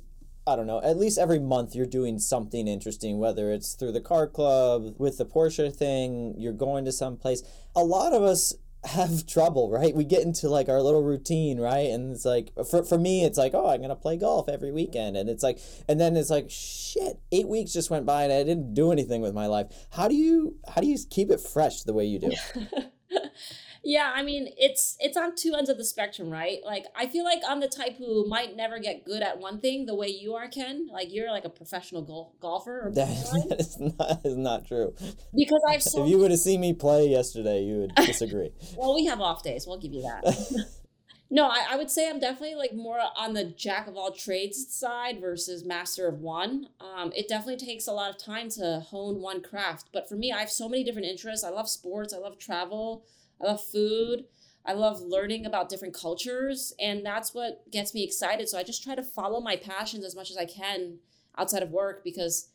[0.46, 4.00] I don't know, at least every month you're doing something interesting, whether it's through the
[4.00, 7.42] car club, with the Porsche thing, you're going to some place.
[7.76, 8.54] A lot of us
[8.88, 9.94] have trouble, right?
[9.94, 11.90] We get into like our little routine, right?
[11.90, 15.16] And it's like for, for me, it's like, oh, I'm gonna play golf every weekend.
[15.16, 18.42] And it's like and then it's like, shit, eight weeks just went by and I
[18.44, 19.66] didn't do anything with my life.
[19.90, 22.33] How do you how do you keep it fresh the way you do?
[23.88, 26.59] yeah, I mean, it's it's on two ends of the spectrum, right?
[26.62, 29.87] Like I feel like I'm the type who might never get good at one thing
[29.87, 30.88] the way you are, Ken.
[30.92, 32.88] Like you're like a professional gol- golfer.
[32.88, 33.09] Or that,
[33.48, 34.94] that is not is not true.
[35.35, 38.51] Because I've so if you would have seen me play yesterday, you would disagree.
[38.77, 39.66] well, we have off days.
[39.66, 40.66] We'll give you that.
[41.31, 44.66] no, I, I would say I'm definitely like more on the jack of all trades
[44.68, 46.66] side versus master of one.
[46.79, 49.87] Um, it definitely takes a lot of time to hone one craft.
[49.94, 51.42] But for me, I have so many different interests.
[51.42, 52.12] I love sports.
[52.12, 53.07] I love travel.
[53.40, 54.24] I love food.
[54.64, 58.48] I love learning about different cultures, and that's what gets me excited.
[58.48, 60.98] So I just try to follow my passions as much as I can
[61.38, 62.51] outside of work because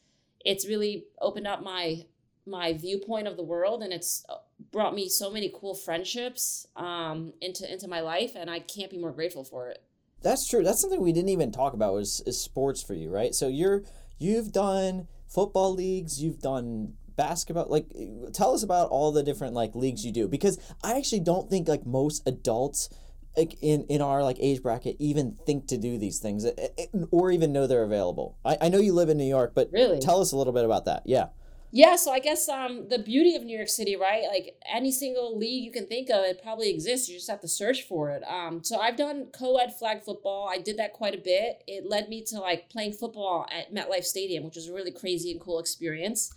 [0.46, 2.06] it's really opened up my
[2.46, 4.36] my viewpoint of the world and it's uh,
[4.72, 8.98] brought me so many cool friendships um, into into my life and I can't be
[8.98, 9.82] more grateful for it.
[10.22, 10.63] That's true.
[10.63, 13.34] That's something we didn't even talk about was is sports for you, right?
[13.34, 13.84] So you're
[14.17, 17.86] you've done football leagues, you've done basketball like
[18.34, 21.67] tell us about all the different like leagues you do because i actually don't think
[21.67, 22.89] like most adults
[23.38, 26.86] like in in our like age bracket even think to do these things eh, eh,
[27.12, 28.38] or even know they're available.
[28.45, 29.99] I, I know you live in new york but really?
[29.99, 31.04] tell us a little bit about that.
[31.06, 31.28] Yeah.
[31.71, 34.23] Yeah so i guess um the beauty of new york city right?
[34.30, 37.10] Like any single league you can think of it probably exists.
[37.10, 38.23] You just have to search for it.
[38.28, 40.47] Um so i've done co-ed flag football.
[40.52, 41.63] I did that quite a bit.
[41.67, 45.32] It led me to like playing football at metlife stadium which was a really crazy
[45.32, 46.34] and cool experience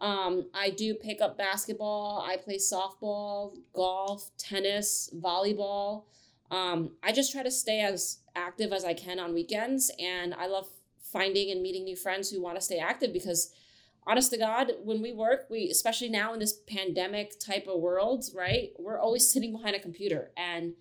[0.00, 2.24] um, I do pick up basketball.
[2.26, 6.04] I play softball, golf, tennis, volleyball.
[6.50, 10.46] Um, I just try to stay as active as I can on weekends, and I
[10.46, 10.68] love
[11.00, 13.50] finding and meeting new friends who want to stay active because
[14.06, 18.24] honest to god when we work we especially now in this pandemic type of world
[18.34, 20.74] right we're always sitting behind a computer and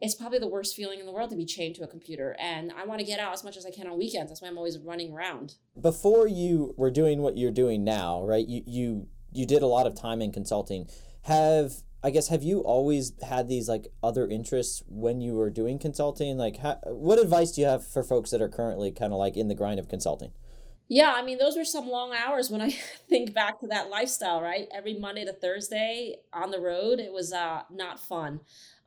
[0.00, 2.36] it's probably the worst feeling in the world to be chained to a computer.
[2.38, 4.30] And I want to get out as much as I can on weekends.
[4.30, 5.54] That's why I'm always running around.
[5.80, 8.46] Before you were doing what you're doing now, right?
[8.46, 10.88] You you you did a lot of time in consulting.
[11.22, 15.78] Have I guess have you always had these like other interests when you were doing
[15.78, 16.36] consulting?
[16.36, 19.36] Like, how, what advice do you have for folks that are currently kind of like
[19.36, 20.32] in the grind of consulting?
[20.88, 22.70] Yeah, I mean, those were some long hours when I
[23.08, 24.68] think back to that lifestyle, right?
[24.72, 28.40] Every Monday to Thursday on the road, it was uh, not fun.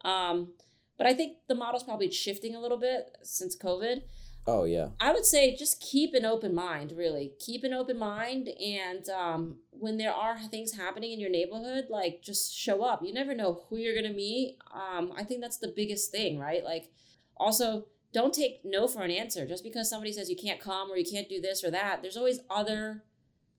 [0.06, 0.54] Um,
[1.00, 4.02] but I think the model's probably shifting a little bit since COVID.
[4.46, 4.90] Oh yeah.
[5.00, 7.32] I would say just keep an open mind, really.
[7.40, 12.22] Keep an open mind and um, when there are things happening in your neighborhood, like
[12.22, 13.02] just show up.
[13.02, 14.58] You never know who you're gonna meet.
[14.74, 16.66] Um, I think that's the biggest thing, right?
[16.66, 16.92] Like
[17.38, 19.48] also don't take no for an answer.
[19.48, 22.18] Just because somebody says you can't come or you can't do this or that, there's
[22.18, 23.04] always other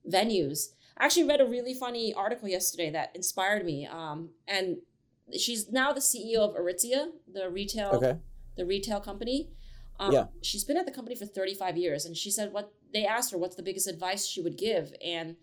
[0.07, 0.73] venues.
[0.95, 3.87] I actually read a really funny article yesterday that inspired me.
[3.87, 4.77] Um, and
[5.39, 8.17] she's now the CEO of Aritzia, the retail okay.
[8.57, 9.49] the retail company.
[9.99, 10.25] Um, yeah.
[10.41, 13.37] She's been at the company for 35 years, and she said what they asked her
[13.37, 15.35] what's the biggest advice she would give, and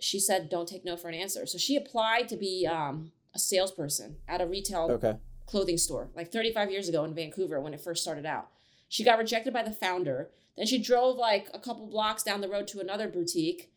[0.00, 1.46] she said don't take no for an answer.
[1.46, 5.16] So she applied to be um, a salesperson at a retail okay.
[5.46, 8.48] clothing store like 35 years ago in Vancouver when it first started out.
[8.88, 10.30] She got rejected by the founder.
[10.56, 13.72] Then she drove like a couple blocks down the road to another boutique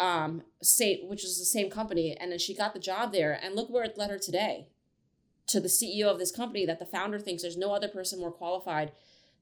[0.00, 3.38] um, say, which is the same company, and then she got the job there.
[3.40, 4.66] And look where it led her today
[5.50, 8.32] to the CEO of this company that the founder thinks there's no other person more
[8.32, 8.92] qualified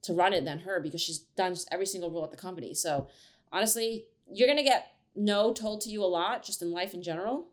[0.03, 2.75] to run it than her because she's done every single role at the company.
[2.75, 3.09] So
[3.53, 7.49] honestly, you're gonna get no told to you a lot just in life in general.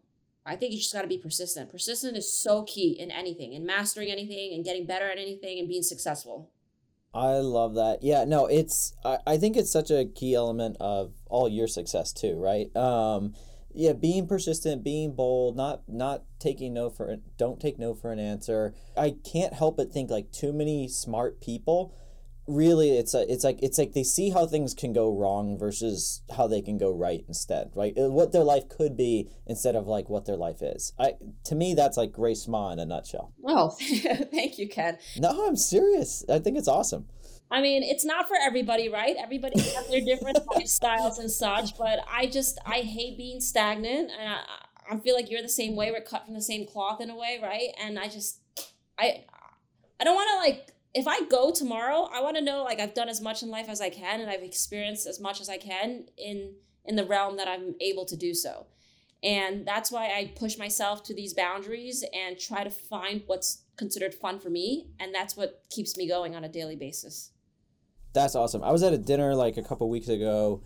[0.45, 1.71] I think you just got to be persistent.
[1.71, 5.67] Persistent is so key in anything, in mastering anything, and getting better at anything, and
[5.67, 6.51] being successful.
[7.15, 8.03] I love that.
[8.03, 12.13] Yeah, no, it's I, I think it's such a key element of all your success
[12.13, 12.75] too, right?
[12.75, 13.33] Um,
[13.75, 18.19] yeah being persistent being bold not not taking no for don't take no for an
[18.19, 18.73] answer.
[18.97, 21.93] I can't help but think like too many smart people
[22.47, 26.21] really it's a, it's like it's like they see how things can go wrong versus
[26.37, 27.97] how they can go right instead right?
[27.97, 30.93] Uh, what their life could be instead of like what their life is.
[30.99, 31.13] I
[31.45, 33.33] to me that's like grace ma in a nutshell.
[33.45, 33.69] Oh
[34.31, 34.97] thank you ken.
[35.17, 36.23] No i'm serious.
[36.29, 37.07] I think it's awesome
[37.51, 39.15] I mean, it's not for everybody, right?
[39.17, 44.29] Everybody has their different lifestyles and such, but I just I hate being stagnant, and
[44.29, 44.41] I,
[44.91, 45.91] I feel like you're the same way.
[45.91, 47.69] We're cut from the same cloth in a way, right?
[47.79, 48.39] And I just
[48.97, 49.25] I
[49.99, 52.93] I don't want to like if I go tomorrow, I want to know like I've
[52.93, 55.57] done as much in life as I can, and I've experienced as much as I
[55.57, 56.53] can in
[56.85, 58.67] in the realm that I'm able to do so.
[59.23, 64.13] And that's why I push myself to these boundaries and try to find what's considered
[64.13, 64.87] fun for me.
[64.99, 67.31] And that's what keeps me going on a daily basis.
[68.15, 68.63] That's awesome.
[68.63, 70.63] I was at a dinner like a couple weeks ago,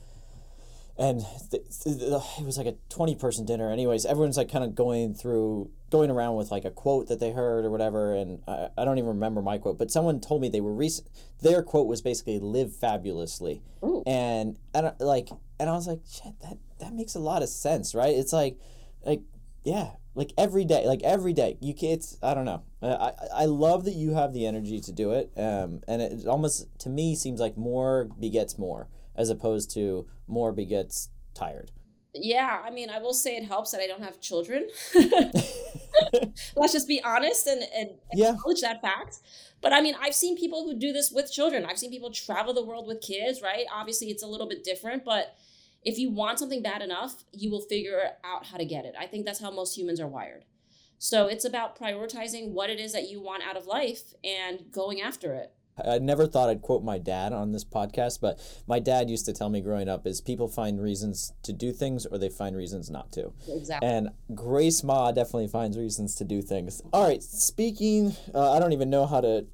[0.97, 1.97] and th- th-
[2.39, 3.71] it was like a twenty person dinner.
[3.71, 7.31] Anyways, everyone's like kind of going through, going around with like a quote that they
[7.31, 10.49] heard or whatever, and I, I don't even remember my quote, but someone told me
[10.49, 11.07] they were recent.
[11.41, 14.03] Their quote was basically "live fabulously," Ooh.
[14.05, 15.29] and and like,
[15.59, 18.15] and I was like, shit, that that makes a lot of sense, right?
[18.15, 18.59] It's like,
[19.03, 19.21] like
[19.69, 21.57] yeah, like every day, like every day.
[21.61, 22.63] You can, it's I don't know.
[22.81, 23.11] I
[23.43, 25.31] I love that you have the energy to do it.
[25.37, 30.51] Um, and it almost to me seems like more begets more as opposed to more
[30.51, 31.71] begets tired.
[32.13, 34.67] Yeah, I mean, I will say it helps that I don't have children.
[36.55, 38.31] Let's just be honest and, and Yeah.
[38.33, 39.19] acknowledge that fact.
[39.61, 41.65] But I mean, I've seen people who do this with children.
[41.65, 43.65] I've seen people travel the world with kids, right?
[43.73, 45.35] Obviously, it's a little bit different, but
[45.83, 48.95] if you want something bad enough, you will figure out how to get it.
[48.99, 50.45] I think that's how most humans are wired.
[50.97, 55.01] So it's about prioritizing what it is that you want out of life and going
[55.01, 55.53] after it.
[55.85, 59.33] I never thought I'd quote my dad on this podcast, but my dad used to
[59.33, 62.89] tell me growing up is people find reasons to do things or they find reasons
[62.89, 63.31] not to.
[63.47, 63.87] Exactly.
[63.87, 66.81] And Grace Ma definitely finds reasons to do things.
[66.91, 69.45] All right, speaking, uh, I don't even know how to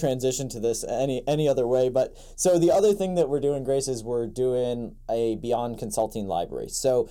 [0.00, 3.62] transition to this any any other way, but so the other thing that we're doing,
[3.62, 6.68] Grace, is we're doing a Beyond Consulting library.
[6.68, 7.08] So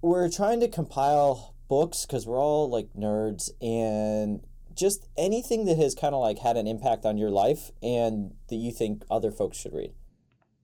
[0.00, 4.40] we're trying to compile books because we're all like nerds and
[4.74, 8.56] just anything that has kind of like had an impact on your life and that
[8.56, 9.92] you think other folks should read.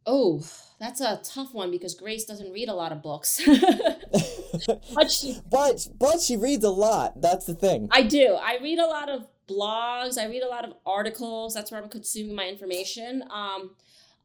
[0.07, 0.42] Oh,
[0.78, 3.40] that's a tough one because Grace doesn't read a lot of books.
[4.95, 7.20] but she, But but she reads a lot.
[7.20, 7.88] That's the thing.
[7.90, 8.38] I do.
[8.40, 10.18] I read a lot of blogs.
[10.18, 11.55] I read a lot of articles.
[11.55, 13.22] That's where I'm consuming my information.
[13.30, 13.76] Um,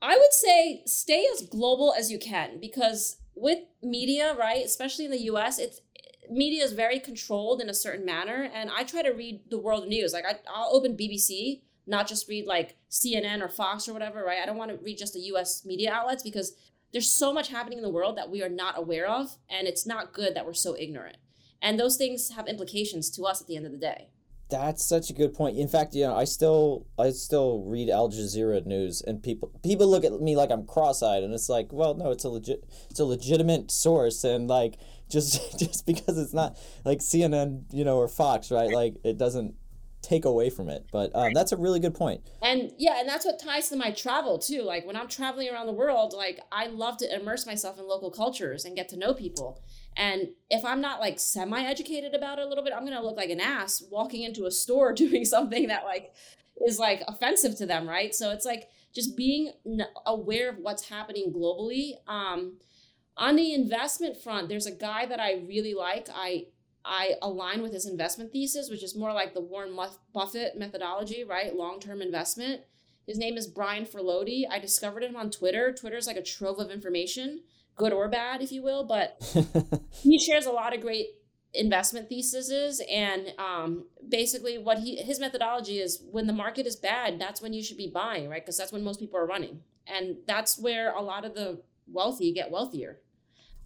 [0.02, 5.12] I would say stay as global as you can because with media, right, especially in
[5.12, 5.82] the U.S., it's
[6.30, 9.88] media is very controlled in a certain manner, and I try to read the world
[9.88, 10.14] news.
[10.14, 14.40] Like I, I'll open BBC, not just read like CNN or Fox or whatever, right?
[14.42, 15.66] I don't want to read just the U.S.
[15.66, 16.54] media outlets because
[16.92, 19.86] there's so much happening in the world that we are not aware of, and it's
[19.86, 21.18] not good that we're so ignorant.
[21.62, 24.10] And those things have implications to us at the end of the day.
[24.50, 25.58] That's such a good point.
[25.58, 29.88] In fact, you know, I still I still read Al Jazeera news, and people people
[29.88, 33.00] look at me like I'm cross-eyed, and it's like, well, no, it's a legit it's
[33.00, 34.78] a legitimate source, and like
[35.10, 38.72] just just because it's not like CNN, you know, or Fox, right?
[38.72, 39.56] Like it doesn't
[40.02, 40.88] take away from it.
[40.92, 42.22] But um, that's a really good point.
[42.42, 44.62] And yeah, and that's what ties to my travel too.
[44.62, 48.12] Like when I'm traveling around the world, like I love to immerse myself in local
[48.12, 49.62] cultures and get to know people.
[50.00, 53.04] And if I'm not like semi educated about it a little bit, I'm going to
[53.04, 56.14] look like an ass walking into a store doing something that like
[56.66, 58.16] is like offensive to them, right?
[58.16, 59.52] So it's like just being
[60.06, 61.96] aware of what's happening globally.
[62.08, 62.58] Um,
[63.18, 66.08] on the investment front, there's a guy that I really like.
[66.16, 66.46] I
[66.86, 69.78] I align with his investment thesis, which is more like the Warren
[70.14, 71.54] Buffett methodology, right?
[71.54, 72.62] Long term investment.
[73.06, 74.44] His name is Brian Feroldi.
[74.50, 75.74] I discovered him on Twitter.
[75.74, 77.42] Twitter's like a trove of information,
[77.80, 79.18] good or bad, if you will, but
[80.04, 81.08] he shares a lot of great
[81.56, 87.20] investment theses and um, basically what he his methodology is when the market is bad
[87.20, 90.18] that's when you should be buying right because that's when most people are running and
[90.28, 93.00] that's where a lot of the wealthy get wealthier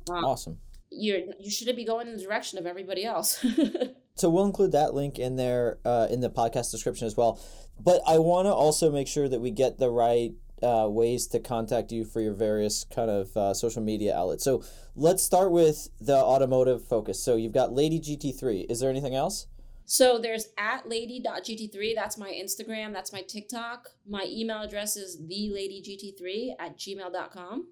[0.09, 0.57] um, awesome.
[0.91, 3.45] you you shouldn't be going in the direction of everybody else
[4.15, 7.39] So we'll include that link in there uh, in the podcast description as well.
[7.79, 10.33] But I want to also make sure that we get the right
[10.63, 14.43] uh, ways to contact you for your various kind of uh, social media outlets.
[14.43, 14.63] So
[14.95, 17.23] let's start with the automotive focus.
[17.23, 18.69] So you've got Lady GT3.
[18.69, 19.47] Is there anything else?
[19.85, 21.95] So there's at lady.gt3.
[21.95, 22.93] That's my Instagram.
[22.93, 23.89] That's my TikTok.
[24.07, 27.67] My email address is theladygT3 at gmail.com.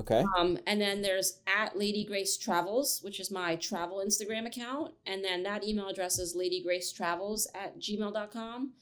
[0.00, 0.24] Okay.
[0.36, 4.92] Um, and then there's at Lady Grace Travels, which is my travel Instagram account.
[5.06, 8.72] And then that email address is ladyggracetravels at gmail.com.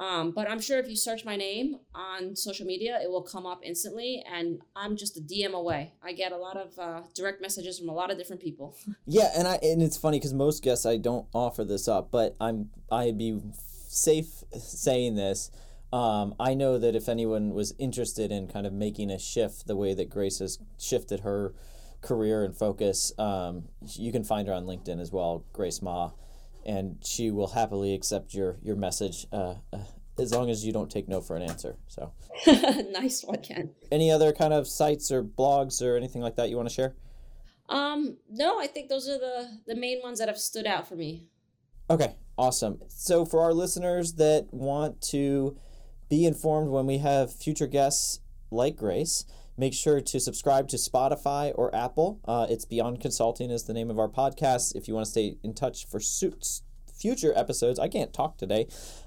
[0.00, 3.44] Um, but I'm sure if you search my name on social media, it will come
[3.44, 4.24] up instantly.
[4.32, 5.92] And I'm just a DM away.
[6.02, 8.76] I get a lot of uh, direct messages from a lot of different people.
[9.06, 12.36] Yeah, and I and it's funny because most guests I don't offer this up, but
[12.40, 13.40] I'm I'd be
[13.88, 15.50] safe saying this.
[15.92, 19.74] Um, I know that if anyone was interested in kind of making a shift the
[19.74, 21.54] way that Grace has shifted her
[22.02, 23.64] career and focus, um,
[23.96, 26.12] you can find her on LinkedIn as well, Grace Ma,
[26.64, 29.78] and she will happily accept your your message uh, uh,
[30.18, 31.76] as long as you don't take no for an answer.
[31.88, 32.12] So,
[32.90, 33.70] nice one, Ken.
[33.90, 36.94] any other kind of sites or blogs or anything like that you want to share?
[37.68, 40.96] Um, no, I think those are the the main ones that have stood out for
[40.96, 41.26] me.
[41.88, 42.80] Okay, awesome.
[42.88, 45.56] So for our listeners that want to
[46.08, 49.24] be informed when we have future guests like Grace,
[49.56, 52.20] make sure to subscribe to Spotify or Apple.
[52.24, 54.74] Uh, it's Beyond Consulting is the name of our podcast.
[54.74, 56.62] If you want to stay in touch for suits
[57.00, 58.66] future episodes, I can't talk today.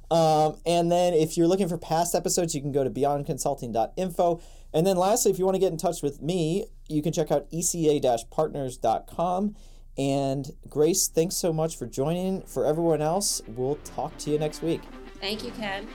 [0.09, 4.41] Um, and then if you're looking for past episodes, you can go to beyondconsulting.info.
[4.73, 7.31] And then lastly, if you want to get in touch with me, you can check
[7.31, 9.55] out eca-partners.com.
[9.95, 12.41] And Grace, thanks so much for joining.
[12.41, 14.81] For everyone else, we'll talk to you next week.
[15.19, 15.87] Thank you, Ken.